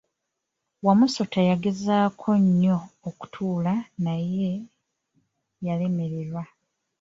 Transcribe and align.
Wamusota 0.85 1.39
yagezaako 1.49 2.29
nnyo 2.43 2.77
okutuula 3.07 3.73
naye 4.05 4.51
yalemererwa. 5.65 6.43